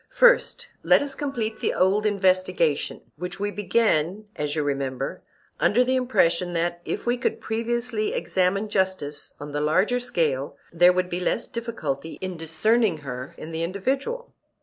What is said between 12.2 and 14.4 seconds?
discerning her in the individual.